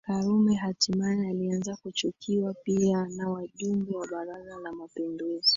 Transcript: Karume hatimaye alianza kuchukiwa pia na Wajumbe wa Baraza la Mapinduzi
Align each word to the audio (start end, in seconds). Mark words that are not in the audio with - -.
Karume 0.07 0.55
hatimaye 0.55 1.29
alianza 1.29 1.75
kuchukiwa 1.75 2.53
pia 2.53 3.07
na 3.17 3.29
Wajumbe 3.29 3.95
wa 3.95 4.07
Baraza 4.07 4.57
la 4.63 4.71
Mapinduzi 4.71 5.49